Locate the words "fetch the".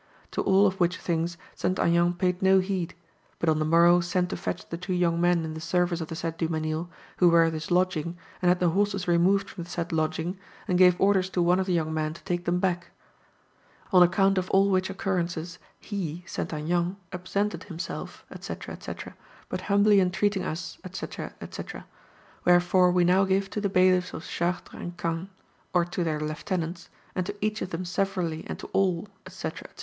4.35-4.75